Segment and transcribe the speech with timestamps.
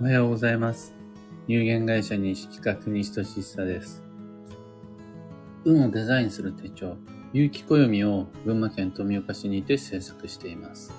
[0.00, 0.94] おはようございます。
[1.46, 4.02] 有限会社西企画西俊久です。
[5.66, 6.96] 運をデザインする手帳、
[7.34, 10.90] 有機暦を群馬県富岡市にて制作しています。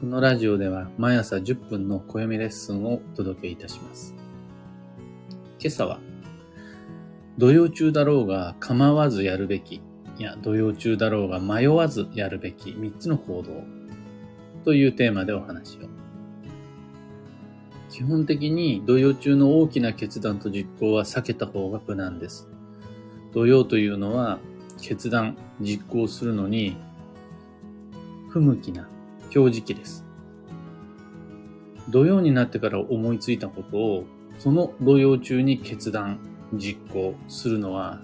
[0.00, 4.16] このラジオでは毎朝10分の暦レッスンをお届けいたします。
[5.60, 6.00] 今朝は、
[7.38, 9.80] 土曜中だろうが構わずやるべき、い
[10.18, 13.62] や、土曜中だろうが迷わずやるべき3つの行動
[14.64, 15.99] というテーマでお話を。
[17.90, 22.48] 基本的に土曜中の大きな決断と実行は避けた方が無難です。
[23.32, 24.38] 土曜というのは
[24.80, 26.76] 決断、実行するのに
[28.28, 28.88] 不向きな
[29.30, 30.04] 強時期です。
[31.88, 34.04] 土曜になってから思いついたことを
[34.38, 36.20] その土曜中に決断、
[36.54, 38.00] 実行するのは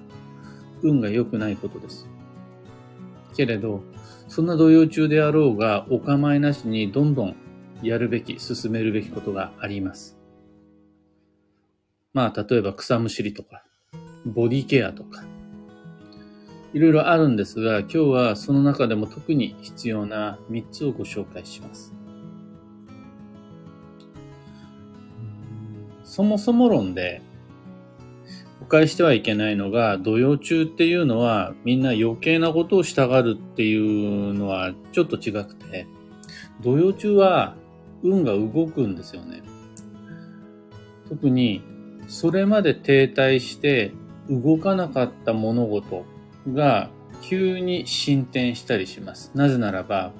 [0.83, 2.09] 運が良くないことです。
[3.37, 3.83] けれど、
[4.29, 7.37] そんな土曜中であろうがお構いなしにどんどん
[7.83, 10.17] やるべき、進めるべきことがあります。
[12.13, 13.63] まあ、例えば草むしりとか、
[14.25, 15.25] ボディケアとか、
[16.73, 21.95] いろいろあるんですが、今日はその中でも特に必要な3つをご紹介します。
[26.05, 27.21] そもそも論で、
[28.61, 35.87] 誤解してはいけないのが、土曜中っていうのはみんな余計なことをしたがるっていうのはちょっと違くて、
[36.63, 37.55] 土曜中は
[38.03, 39.43] 運が動くんですよね。
[41.09, 41.63] 特に、
[42.09, 43.93] それまで停滞して
[44.29, 46.05] 動かなかった物事
[46.53, 46.91] が
[47.23, 49.33] 急に進展したりします。
[49.35, 50.13] なぜならば、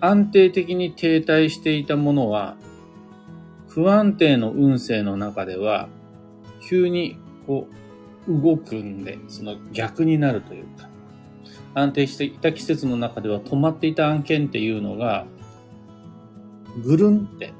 [0.00, 2.56] 安定的に停滞していたものは、
[3.68, 5.88] 不安定の運勢の中では、
[6.68, 7.68] 急にこ
[8.28, 10.88] う動くんで、その逆になるというか、
[11.76, 15.26] 安定していた季節の中では止まっていた案件っていうのが、
[16.82, 17.52] ぐるんって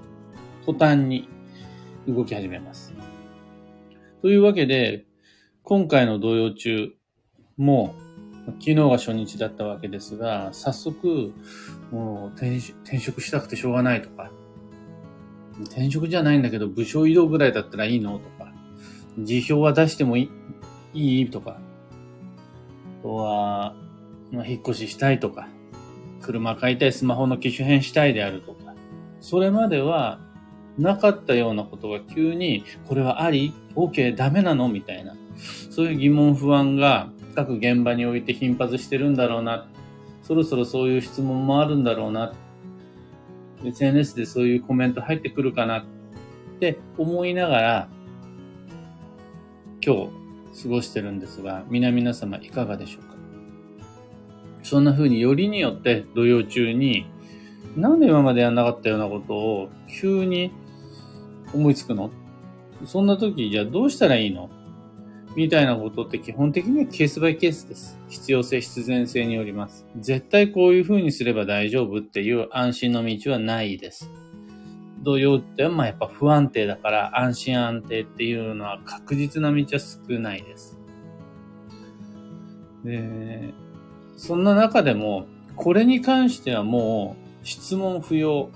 [0.65, 1.29] 途端に
[2.09, 2.95] 動き始めます。
[4.23, 5.05] というわけで、
[5.63, 6.95] 今回の同様中
[7.59, 7.95] も、
[8.47, 11.35] 昨日が初日だったわけですが、早速、
[11.91, 14.31] もう転転職したくてしょうがないとか、
[15.67, 18.51] 転職じゃないんだけど部署移動ぐらいだったらいいのとか、
[19.19, 20.31] 辞表は出してもい
[20.95, 21.59] いいいとか、
[23.01, 23.86] あとは、
[24.33, 25.49] まあ、引っ越ししたいとか、
[26.21, 28.75] 車買いたい、スマホの機種変したいであるとか、
[29.21, 30.21] それまでは
[30.79, 34.15] なかったようなことが急に、これはあり ?OK?
[34.17, 34.69] ダメなの？
[34.69, 35.15] みたいな。
[35.71, 39.69] そういう疑問不安が各現場において頻発してるんだろうな。
[40.23, 42.33] そろそろそういう質問もあるんだろうな。
[43.65, 45.85] SNS でそういうコメント入ってくるかなっ
[46.61, 47.89] て思いながら、
[49.85, 49.95] 今
[50.55, 53.06] 日過ごしてるんですが、皆々様いかがでしょう？
[54.67, 57.07] そんな風によりによって土曜中に、
[57.77, 59.69] なんで今までやんなかったようなことを
[60.01, 60.51] 急に
[61.55, 62.11] 思いつくの？
[62.85, 64.51] そんな時、じゃあどうしたらいいの？
[65.37, 67.97] みたいなことって基本的にはケースバイケースです。
[68.09, 69.87] 必要性、必然性によります。
[70.01, 74.11] 絶対こういう風にすれば大丈夫っていう安心の道はないです。
[75.03, 80.79] 土曜ってまあやっぱ不安定だから安心安定っていうのは確実な道は少ないです。
[82.83, 83.53] で、
[84.17, 88.51] そんな中でも、これに関してはもう質問不要。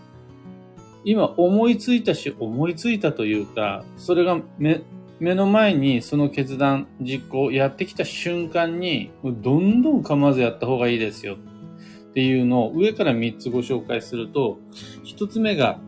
[1.05, 4.83] 今思いついたし、思いついたというか、それが目、
[5.19, 11.37] 目の前にその決断、実行やってきた瞬間に、どんどん構わずやった方がいいですよ
[12.11, 14.59] っていうのを上から3つご紹介すると、
[15.05, 15.79] 1つ目が、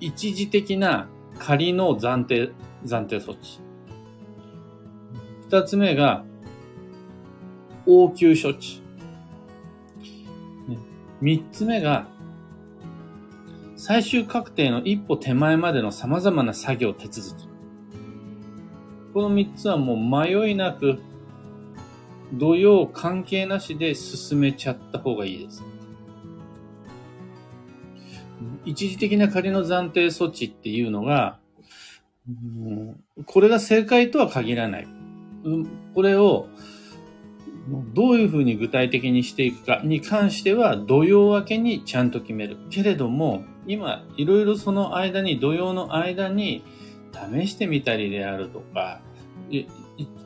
[0.00, 1.08] 一時的な
[1.38, 2.52] 仮の暫定、
[2.84, 3.60] 暫定措置。
[5.50, 6.24] 2つ目が、
[7.86, 8.82] 応急処置。
[11.22, 12.06] 3つ目が、
[13.76, 17.48] 最終確定の一歩手前までの様々な作業手続き。
[19.12, 21.00] この3つはもう迷いなく、
[22.32, 25.64] 土曜関係なしで進めちゃった方がいいです。
[28.64, 31.38] 一時的な仮の暫定措置っていうのが、
[33.26, 34.86] これが正解とは限らない。
[35.94, 36.48] これを
[37.94, 42.56] どういうふうに具体的にしていくかに関しては土曜明けにちゃんと決める。
[42.70, 46.64] けれども、今いろいろその間に、土曜の間に
[47.12, 49.00] 試してみたりであるとか、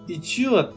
[0.08, 0.72] 一応は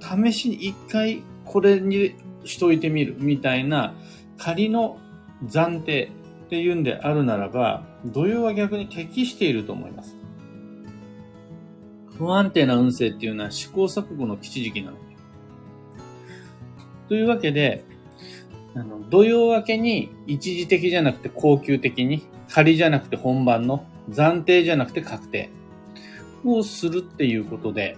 [0.00, 3.94] 試しに一回これにしといてみるみたいな
[4.36, 4.98] 仮の
[5.46, 6.10] 暫定
[6.46, 10.16] っていうんであるならば、土曜は逆に適していると思います。
[12.18, 15.11] 不安定な運勢っていうのは試行錯誤の基地時期なので。
[17.08, 17.84] というわけで、
[18.74, 25.50] あの土曜明けに一時的じゃなくて高級的に、仮じゃなくて本番の、暫定じゃなくて確定
[26.44, 27.96] をするっていうことで、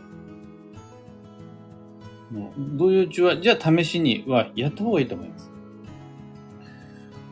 [2.77, 5.51] 土曜中は、じゃあ試しにはやった方がいいと思います。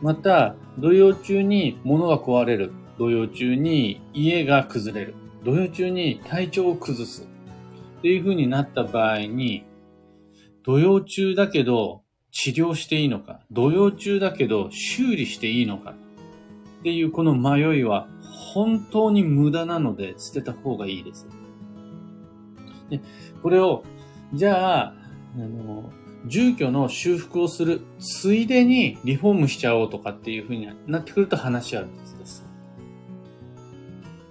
[0.01, 2.71] また、土曜中に物が壊れる。
[2.97, 5.15] 土曜中に家が崩れる。
[5.43, 7.27] 土曜中に体調を崩す。
[7.99, 9.63] っていう風になった場合に、
[10.63, 12.01] 土曜中だけど
[12.31, 15.91] 治療していいのか、土曜中だけど修理していいのか？
[15.91, 15.93] っ
[16.83, 18.07] ていうこの迷いは
[18.53, 21.27] 本当に無駄なので捨てた方がいいです。
[22.89, 22.99] で
[23.41, 23.83] これを、
[24.33, 24.93] じゃあ、
[25.35, 25.91] あの、
[26.25, 32.45] 住居の修復をするついでにリフォームしちゃおうとかっていう風になってくると話は別です。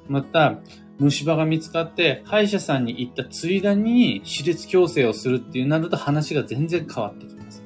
[0.09, 0.59] また、
[0.99, 7.63] 虫歯が見つかって歯医者さんに行ったついでに歯列矯正をするっていうなると話が全然変わってきます。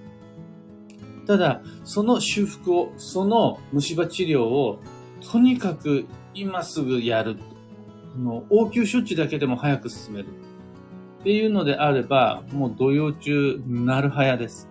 [1.27, 4.79] ただ、その修復を、その虫歯治療を
[5.21, 7.37] とにかく今すぐやる。
[8.19, 10.29] の応急処置だけでも早く進める。
[11.21, 14.69] っていうのであれば、もう土曜中、なる早です。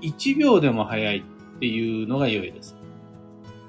[0.00, 2.76] 1秒でも早いっていうのが良いです。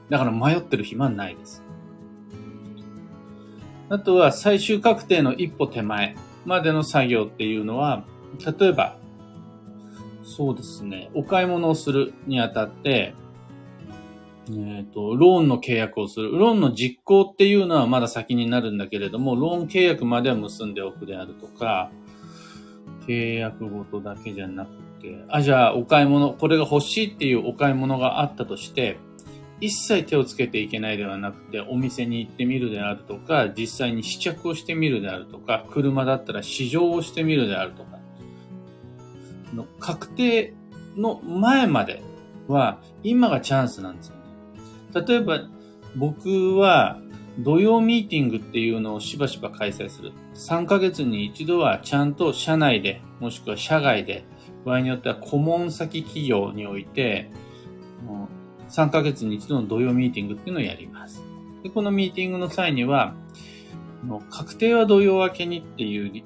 [0.10, 1.65] だから迷ってる暇ないです。
[3.90, 6.16] あとは最終確定の一歩手前
[6.46, 8.04] までの作業っていうのは、
[8.60, 8.98] 例えば、
[10.24, 13.14] そうですね、お買い物をするにあたって、
[14.50, 16.38] えっ、ー、と、ローンの契約をする。
[16.38, 21.90] ローンの実行っていうのはまだ先になるんだけれども、ローン契約までは結んでおくであるとか、
[23.08, 24.72] 契約ごとだけじゃなく
[25.02, 29.00] て、あ、じゃあお買い物、これが欲しいっていうお買い物があったとして、
[29.62, 38.00] 一切手をつけていけないではなくて、お店に行ってみるであるとか、実際に試着をしてみるであるとか、車だったら試乗をしてみるであるとか、
[39.54, 40.54] の確定
[40.98, 42.02] の前まで
[42.48, 45.06] は、今がチャンスなんですよね。
[45.08, 45.42] 例えば、
[45.96, 47.00] 僕は、
[47.40, 50.14] 土曜ミーティングっていうのをしばしば開催する。
[50.36, 54.26] 3ヶ月に一度はちゃんと社内で、もしくは社外で、
[54.66, 57.30] 場合によっては顧問先企業において、
[58.70, 61.24] 3ヶ月に一度の土曜ミーティングっていうのをやります。
[61.64, 63.16] でこのミーティングの際には、
[64.30, 66.24] 確定は土曜明けにっていう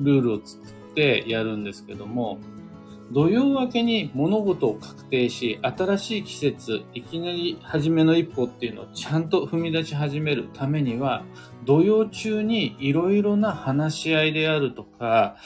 [0.00, 2.38] ルールを作ってやるんですけども、
[3.12, 11.24] 土曜明けに物事を確定し、新しい季節、いきなり初めの一歩っていうのをちゃんと踏み出し始めるためには、
[11.64, 15.36] 土曜中にいろいろな話し合いであるとか、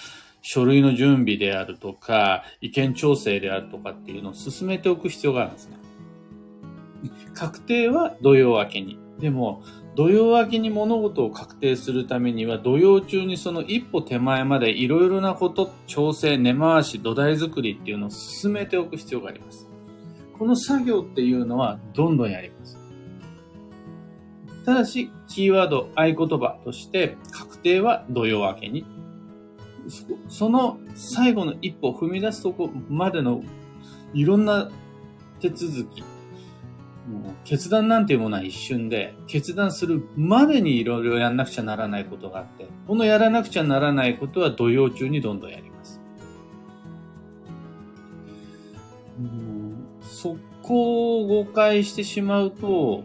[0.42, 5.76] 書類の準備であるとか、意見調整であるとかっていうのを進めておく必要があるんですね。
[7.34, 8.98] 確定は土曜明けに。
[9.18, 9.62] でも、
[9.96, 19.68] 土曜明けに物事を確定するためには、土曜中にその一歩手前までいろいろなこと、調整、根回し、土台作りっていうのを進めておく必要があります。
[20.38, 22.78] この作業っていうのはどんどんやります。
[24.64, 28.86] ただし、キーワード、合言葉として、確定は土曜明けに。
[30.28, 33.42] その最後の一歩を踏み出すとこまでの
[34.14, 34.70] いろんな
[35.40, 36.04] 手続き、
[37.08, 46.00] もう決断なんていうものは一瞬で、決断するまでにいろいろやんなくちゃならないことがあって、このやらなくちゃならないことは土曜中にどんどんやります。
[49.18, 53.02] うん、そこを誤解してしまうと、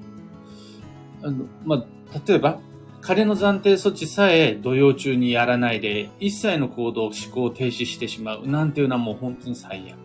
[1.24, 2.60] あの、まあ、例えば、
[3.02, 10.05] 彼の暫定措置さえ土曜中にやらないで、一切の行動、思考を停止してしまうなんていうのはもう本当に最悪。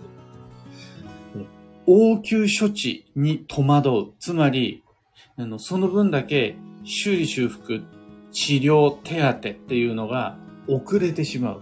[1.93, 4.13] 応急処置に戸惑う。
[4.21, 4.85] つまり、
[5.37, 7.83] あのその分だけ修理修復、
[8.31, 10.37] 治療、手当っていうのが
[10.69, 11.59] 遅れてしま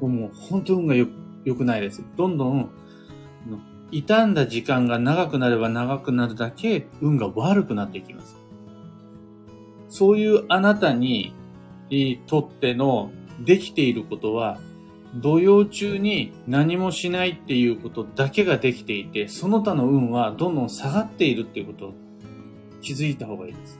[0.00, 0.06] う。
[0.06, 1.06] もう本当運が良
[1.56, 2.04] くないです。
[2.18, 2.70] どんどん、
[3.90, 8.36] 傷んだ時間が長くなれば長くなるだけ運が悪くなっていきます。
[9.88, 11.32] そういうあなたに
[12.26, 14.58] とってのできていることは
[15.14, 21.94] 土曜中に何もしないっていうことだけができていて、その他の運はどんどん下がっているっていうことを
[22.80, 23.78] 気づいた方がいいです。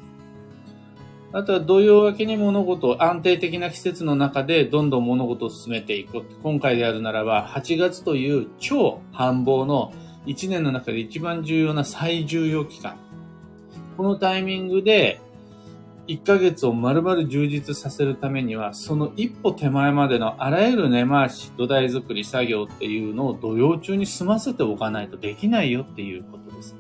[1.35, 6.23] あとは土曜明けに物事、安定的な季節の中でどんどん物事を進めていく。
[6.43, 9.95] 今回であるならば、8月という超繁忙の
[10.27, 12.97] 1年の中で一番重要な最重要期間。
[13.97, 15.21] このタイミングで
[16.09, 26.77] 1ヶ月を丸々充実させるためには、その一歩手前までのあらゆる根回し、土台作り作業っていうのを土曜中に済ませておかないとできないよっていうことです。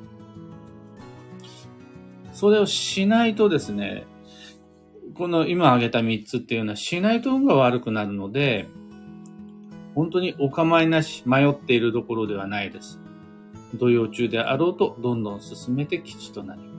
[2.33, 4.07] それをしないとですね、
[5.15, 8.69] この今挙げた3つっていうのはしないと運が悪くなるので、
[9.95, 12.99] 本当にお構いなし迷っているところではないです。
[13.75, 16.72] 土曜中であろうとどんどん進めて基地となります。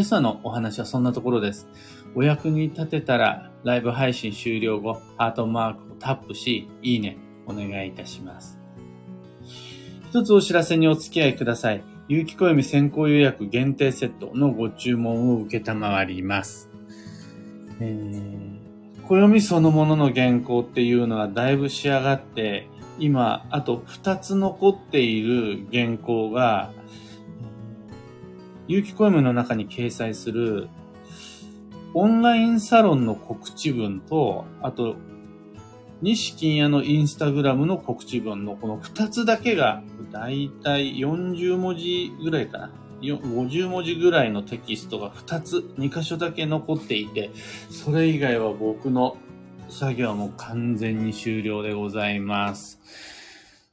[0.00, 1.68] 今朝のお話はそんなところです。
[2.14, 8.58] お役に立てたらライブ配信終了後、ハートマークをタップし、いいね、お願いいたします。
[10.08, 11.84] 一つお知らせにお付き合いください。
[12.08, 16.70] 有機暦先行予約限定セットのご注文を受けたまわります。
[17.78, 26.72] えー、暦そのものの原稿っていうのはだいぶ仕上がって、今、あと2つ残っている原稿が、
[28.70, 30.68] 有機暦の中に掲載する
[31.92, 34.94] オンラインサロンの告知文と、あと
[36.00, 42.70] 西金屋のインスタグラムの告知文のこの2つだけが、だいたい40文字ぐらいかな。
[43.02, 47.30] 50文字ぐらいのテキストが2つ、2箇所だけ残っていて、
[47.70, 49.16] それ以外は僕の
[49.68, 52.78] 作業も完全に終了でございます。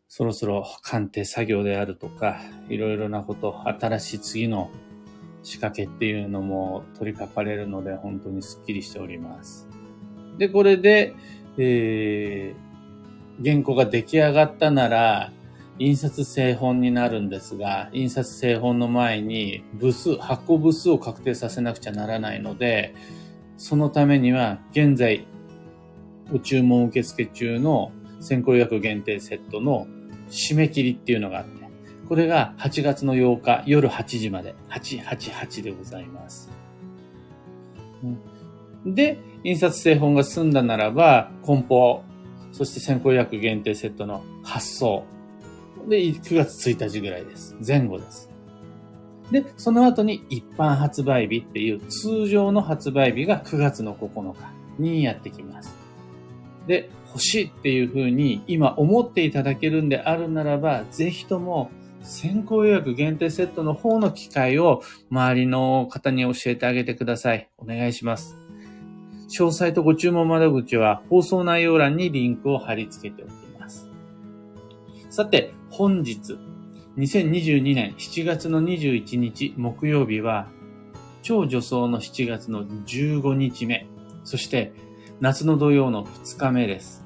[0.07, 4.71] そろそろ鑑定作業であるとか、いろいろなこと、新しい次の
[5.43, 9.67] 仕掛けっていうのも取り掛かれるので、本当にスッキリしております。
[10.37, 11.15] で、これで、
[11.57, 15.31] えー、原稿が出来上がったなら、
[15.79, 22.95] 印刷製本になるんですが、印刷製本の前に部数、発行部数を確定させなくちゃならないので、
[23.57, 25.27] そのためには現在
[26.31, 29.87] ご注文受付中の先行予約限定セットの
[30.29, 31.66] 締め切りっていうのがあって、
[32.07, 36.49] これが8月の8日夜8時まで、888でございます。
[38.85, 42.03] で、印刷製本が済んだならば、梱包、
[42.51, 45.03] そして先行予約限定セットの発送。
[45.89, 47.55] で、9月1日ぐらいです。
[47.65, 48.29] 前後です。
[49.31, 55.75] で、その後に一般発売日っていう通常の発売日が9月の9日にやってきます。
[56.67, 61.71] で、欲しいっていうふうに今思っていただけるんであるならば、ぜひとも
[62.07, 67.49] 先行予約限定セットの方の機会を周りの方に教えてあげてください。
[67.57, 68.37] お願いします。
[69.29, 73.89] 詳細とご注文窓口は放送内容欄にリンクを貼り付けておきます。
[75.09, 76.37] さて、本日、
[76.97, 80.47] 2022年7月の21日木曜日は、
[81.23, 83.85] 超女装の7月の15日目、
[84.23, 84.71] そして
[85.19, 87.05] 夏の土曜の2日目です。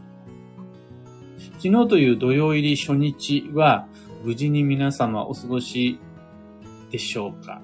[1.57, 3.87] 昨日という土曜入り初日は、
[4.23, 5.99] 無事に皆様お過ごし
[6.91, 7.61] でしょうか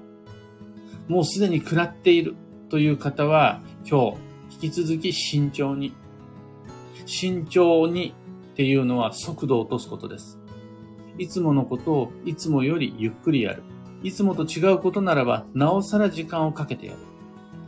[1.08, 2.36] もうすでに食らっている
[2.68, 4.16] という方は、今日、
[4.66, 5.94] 引き続き慎重に。
[7.06, 8.14] 慎重に
[8.52, 10.38] っていうのは速度を落とすことです。
[11.16, 13.62] いつものことをいつもよりゆっくりやる。
[14.02, 16.98] いつもと違うことならば、なおさら時間をかけてやる。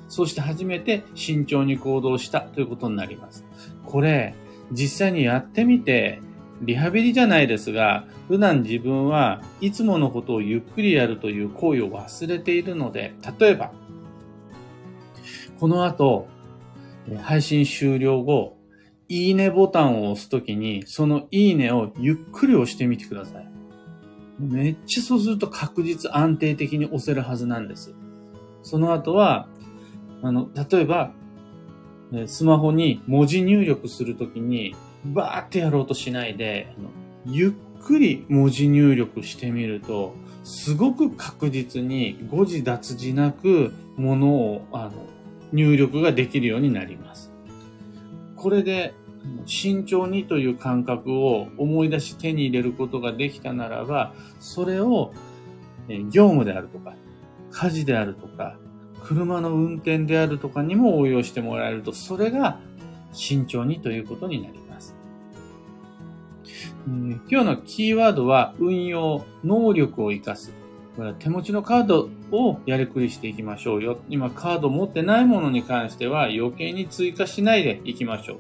[0.09, 3.47] そして初めて慎重に行動したということになります。
[3.87, 4.35] これ、
[4.73, 6.21] 実際にやってみて、
[6.63, 13.73] リハビリじゃないですが、普段自分はいつものことをゆっくりやるという行為を忘れているので、例えば、
[15.59, 16.29] この後、
[17.23, 18.57] 配信終了後、
[19.09, 23.49] いいねボタンを押すときに、そのいいねをゆっくり押してみてください。
[24.39, 27.95] めっちゃそうすると確実安定的に押せるはずなんです。
[28.63, 29.49] その後は、
[30.23, 31.13] あの、例えば、
[32.27, 36.75] スマホに文字入力するときに、バーってやろうとしないで、
[37.27, 37.51] ゆっ
[37.83, 40.15] くり文字入力してみると、
[40.45, 45.07] すごく確実に誤字脱字なくものをあの
[45.53, 47.31] 入力ができるようになります。
[48.37, 48.95] これで
[49.45, 55.13] 慎重にという感覚を思い出し手に入れることができたならば、それを
[56.11, 56.95] 業務であるとか、
[57.51, 58.57] 家事であるとか、
[59.03, 62.61] 車の運転であるとかにも応用してもらえると、それが
[63.13, 64.70] 慎重にということになります。
[66.87, 70.53] 今日のキーワードは運用、能力を活かす。
[70.97, 73.99] これは手持ちのカードをやりくりしていきましょうよ。
[74.09, 78.39] 今カード持ってないものに関しては余計に追加しないでいきましょう。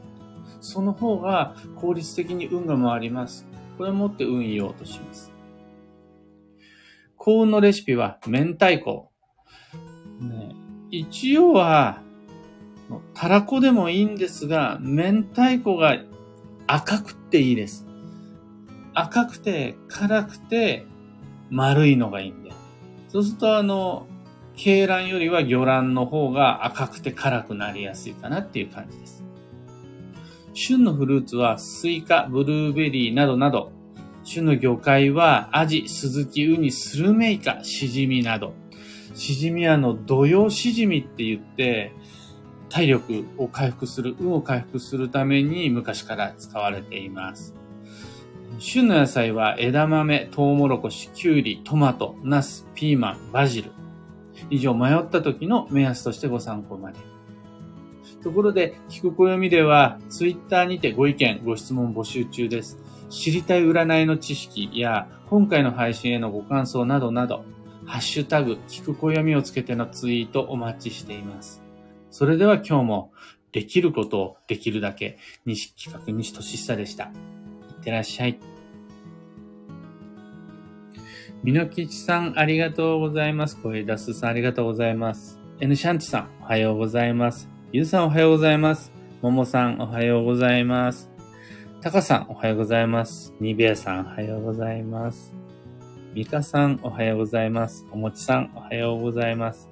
[0.61, 3.47] その方が効率的に運が回ります。
[3.78, 5.32] これを持って運用とします。
[7.16, 9.11] 幸運のレシピは明太子。
[10.20, 10.54] ね、
[10.90, 12.02] 一応は、
[13.14, 15.97] たらこでもいいんですが、明太子が
[16.66, 17.87] 赤くていいです。
[18.94, 20.87] 赤くて辛くて
[21.50, 22.52] 丸いのがいいんで。
[23.09, 24.06] そうするとあの、
[24.56, 29.25] 鶏卵よりは魚卵の方が赤くて辛くなりやすいかなっていう感じです。
[30.52, 33.73] 旬のフルーツはスイカ、ブルーベリーなどなど、
[34.25, 38.54] 旬の魚介はアジ、スズキ、ウニ、スルメイカ、シジミなど。
[39.14, 41.92] シジミはの土用シジミって言って、
[42.68, 47.54] 体力を回復する、運を回復するために昔から使われています。
[48.62, 53.73] 旬の野菜は枝豆、トウモロコシ、キュウリ、トマト、ナス、ピーマン、バジル。
[54.50, 56.99] 以上、迷った時の目安としてご参考まで。
[58.23, 62.79] ところで、聞く暦では、ツイッターにてご意見、ご質問募集中です。
[63.09, 67.47] 知りたい占いの知識や、今回の配信へのご感想などなど、
[67.87, 71.62] ハッシュタグ、聞く暦をつけてのツイートお待ちしています。
[72.11, 73.12] それでは今日も、
[73.52, 77.11] できることをできるだけ、西企画西俊久でした。
[77.81, 78.39] ってらっしゃい。
[81.43, 83.57] みのきちさん、ありがとうございます。
[83.61, 85.41] 声出すさん、ありがとうございます。
[85.59, 87.49] N シャンチさん、おはようございます。
[87.73, 88.93] ゆうさん、おはようございます。
[89.23, 91.11] ももさん、おはようございます。
[91.81, 93.33] たかさん、おはようございます。
[93.41, 95.35] にべやさん、おはようございます。
[96.13, 97.87] みかさん、おはようございます。
[97.91, 99.71] おもちさん、おはようございます。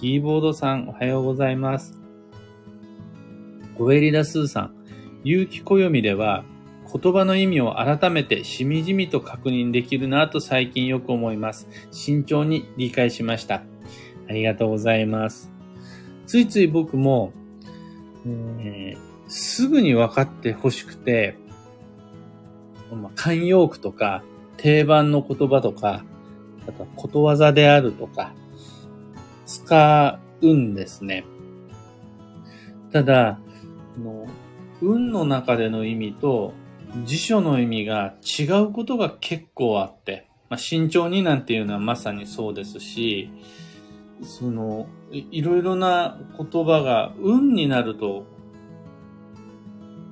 [0.00, 1.98] キーボードさん、おはようございます。
[3.78, 4.74] ゴエリダスーさん、
[5.24, 6.44] 有機暦では、
[6.92, 11.68] 言葉の意味を改めてしみじみと確認できるなと最近よく思います。
[11.90, 13.62] 慎重に理解しました。
[14.28, 15.52] ありがとうございます。
[16.26, 17.32] ついつい僕も、
[18.60, 21.36] えー、すぐに分かって欲しくて、
[22.90, 24.22] ま、慣用句とか、
[24.56, 26.04] 定番の言葉とか、
[26.66, 28.32] あとはことわざであるとか、
[29.46, 31.24] 使うんですね。
[32.92, 33.38] ただ、
[34.02, 34.26] の
[34.80, 36.54] 運の中での意味と
[37.04, 43.30] 辞書の意味が違うことが結構あって、まあ、慎重になんていうのはまさにそうですし、
[44.22, 48.24] その、いろいろな言葉が運になると、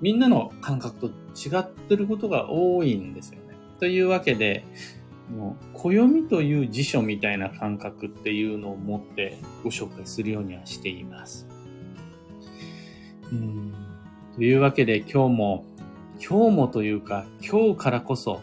[0.00, 3.54] みんなの感覚と違ってることが多いんですよね。
[3.80, 4.64] というわけで、
[5.34, 11.48] もう暦という辞書みたいな感覚っていうのを持ってご紹介するようにはしています。
[13.32, 13.74] うん
[14.36, 15.64] というわけで今日も、
[16.18, 18.42] 今日もというか今日からこそ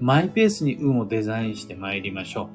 [0.00, 2.50] マイペースに運をデザインして参りましょ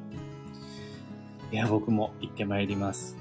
[1.51, 1.55] う。
[1.55, 3.17] いや、僕も行って参ります。